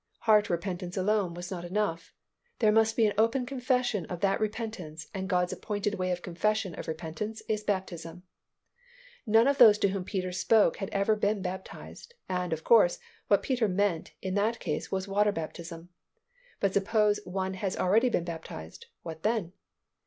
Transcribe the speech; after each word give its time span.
Heart 0.21 0.49
repentance 0.49 0.97
alone 0.97 1.35
was 1.35 1.51
not 1.51 1.63
enough. 1.63 2.11
There 2.57 2.71
must 2.71 2.95
be 2.97 3.05
an 3.05 3.13
open 3.19 3.45
confession 3.45 4.07
of 4.07 4.21
that 4.21 4.39
repentance, 4.39 5.05
and 5.13 5.29
God's 5.29 5.53
appointed 5.53 5.93
way 5.99 6.09
of 6.09 6.23
confession 6.23 6.73
of 6.73 6.87
repentance 6.87 7.43
is 7.47 7.61
baptism. 7.63 8.23
None 9.27 9.47
of 9.47 9.59
those 9.59 9.77
to 9.77 9.89
whom 9.89 10.03
Peter 10.03 10.31
spoke 10.31 10.77
had 10.77 10.89
ever 10.89 11.15
been 11.15 11.43
baptized, 11.43 12.15
and, 12.27 12.51
of 12.51 12.63
course, 12.63 12.97
what 13.27 13.43
Peter 13.43 13.67
meant 13.67 14.13
in 14.23 14.33
that 14.33 14.57
case 14.57 14.91
was 14.91 15.07
water 15.07 15.31
baptism. 15.31 15.89
But 16.59 16.73
suppose 16.73 17.19
one 17.23 17.53
has 17.53 17.77
already 17.77 18.09
been 18.09 18.23
baptized, 18.25 18.87
what 19.03 19.21
then? 19.21 19.53